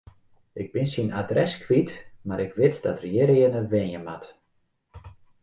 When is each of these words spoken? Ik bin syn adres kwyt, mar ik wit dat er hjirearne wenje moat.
Ik 0.61 0.69
bin 0.73 0.87
syn 0.93 1.11
adres 1.21 1.53
kwyt, 1.63 1.89
mar 2.27 2.39
ik 2.45 2.57
wit 2.59 2.75
dat 2.85 2.99
er 3.01 3.07
hjirearne 3.13 3.61
wenje 3.71 3.99
moat. 4.07 4.25